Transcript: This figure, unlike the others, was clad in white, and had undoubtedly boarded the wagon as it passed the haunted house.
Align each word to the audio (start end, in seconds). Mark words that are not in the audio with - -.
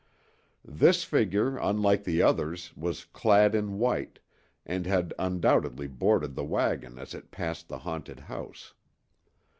This 0.65 1.03
figure, 1.03 1.57
unlike 1.57 2.05
the 2.05 2.23
others, 2.23 2.75
was 2.75 3.05
clad 3.05 3.53
in 3.53 3.77
white, 3.77 4.17
and 4.65 4.87
had 4.87 5.13
undoubtedly 5.19 5.85
boarded 5.87 6.33
the 6.33 6.43
wagon 6.43 6.97
as 6.97 7.13
it 7.13 7.29
passed 7.29 7.67
the 7.67 7.77
haunted 7.77 8.21
house. 8.21 8.73